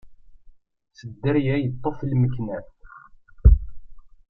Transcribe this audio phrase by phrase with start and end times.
[0.97, 2.69] S dderya yeṭṭef lmeknat.